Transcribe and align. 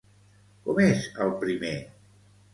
Com 0.63 0.81
és 0.85 1.03
el 1.27 1.31
primer? 1.45 1.77